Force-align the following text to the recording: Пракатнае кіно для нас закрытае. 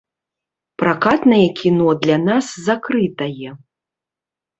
Пракатнае 0.81 1.43
кіно 1.59 1.89
для 2.05 2.17
нас 2.29 2.45
закрытае. 2.69 3.49